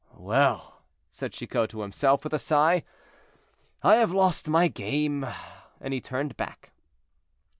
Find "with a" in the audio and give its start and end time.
2.23-2.39